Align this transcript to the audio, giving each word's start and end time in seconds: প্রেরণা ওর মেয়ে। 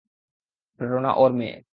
প্রেরণা 0.79 1.11
ওর 1.13 1.31
মেয়ে। 1.33 1.55